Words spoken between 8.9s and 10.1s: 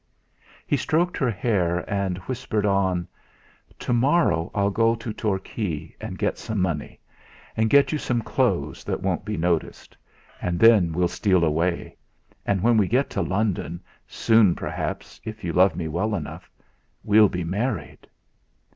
won't be noticed,